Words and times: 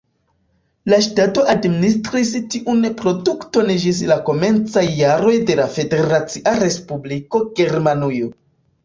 La 0.91 0.97
ŝtato 1.07 1.41
administris 1.51 2.31
tiun 2.55 2.81
produkton 3.01 3.69
ĝis 3.83 3.99
la 4.13 4.17
komencaj 4.31 4.83
jaroj 5.01 5.35
de 5.51 5.59
la 5.61 5.67
Federacia 5.77 6.55
Respubliko 6.65 7.43
Germanujo. 7.61 8.33